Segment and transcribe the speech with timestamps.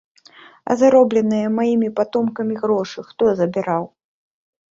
[0.69, 2.25] А заробленыя маім потам
[2.63, 3.83] грошы хто забіраў?